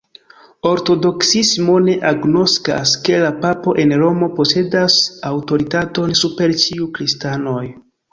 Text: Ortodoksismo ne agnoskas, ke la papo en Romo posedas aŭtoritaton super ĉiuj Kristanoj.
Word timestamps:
Ortodoksismo 0.67 1.73
ne 1.87 1.97
agnoskas, 2.11 2.93
ke 3.07 3.19
la 3.23 3.27
papo 3.43 3.73
en 3.83 3.93
Romo 4.05 4.31
posedas 4.39 4.95
aŭtoritaton 5.31 6.17
super 6.23 6.55
ĉiuj 6.65 6.89
Kristanoj. 6.97 7.63